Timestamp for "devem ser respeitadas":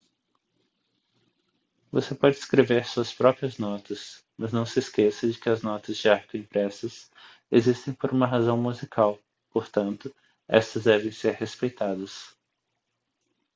10.85-12.35